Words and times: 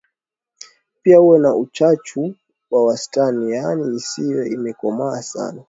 Pia 1.01 1.21
uwe 1.21 1.39
na 1.39 1.55
uchachu 1.55 2.35
wa 2.71 2.85
wastani 2.85 3.51
yaani 3.51 3.95
isiwe 3.95 4.49
imekomaa 4.49 5.21
sana 5.21 5.59